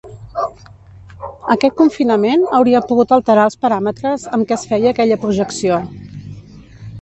[1.55, 5.79] Aquest confinament hauria pogut alterar els paràmetres amb què es feia aquella projecció.